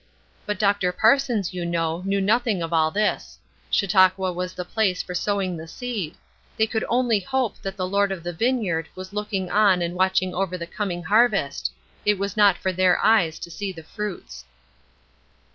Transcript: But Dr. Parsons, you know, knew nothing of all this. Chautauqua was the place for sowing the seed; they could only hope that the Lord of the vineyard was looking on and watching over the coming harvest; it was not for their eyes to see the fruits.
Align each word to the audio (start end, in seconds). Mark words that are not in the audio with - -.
But 0.47 0.57
Dr. 0.57 0.91
Parsons, 0.91 1.53
you 1.53 1.63
know, 1.63 2.01
knew 2.07 2.19
nothing 2.21 2.63
of 2.63 2.73
all 2.73 2.89
this. 2.89 3.37
Chautauqua 3.69 4.33
was 4.33 4.53
the 4.55 4.65
place 4.65 5.03
for 5.03 5.13
sowing 5.13 5.55
the 5.55 5.67
seed; 5.67 6.15
they 6.57 6.65
could 6.65 6.83
only 6.89 7.19
hope 7.19 7.61
that 7.61 7.77
the 7.77 7.87
Lord 7.87 8.11
of 8.11 8.23
the 8.23 8.33
vineyard 8.33 8.87
was 8.95 9.13
looking 9.13 9.51
on 9.51 9.79
and 9.83 9.93
watching 9.93 10.33
over 10.33 10.57
the 10.57 10.65
coming 10.65 11.03
harvest; 11.03 11.71
it 12.03 12.17
was 12.17 12.35
not 12.35 12.57
for 12.57 12.73
their 12.73 12.97
eyes 13.05 13.37
to 13.37 13.51
see 13.51 13.71
the 13.71 13.83
fruits. 13.83 14.43